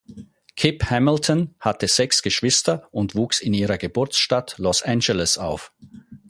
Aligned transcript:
Kipp 0.55 0.89
Hamilton 0.89 1.53
hatte 1.59 1.87
sechs 1.87 2.23
Geschwister 2.23 2.87
und 2.89 3.13
wuchs 3.13 3.39
in 3.39 3.53
ihrer 3.53 3.77
Geburtsstadt 3.77 4.57
Los 4.57 4.81
Angeles 4.81 5.37
auf. 5.37 5.71